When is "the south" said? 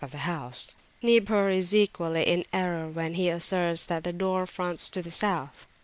5.03-5.67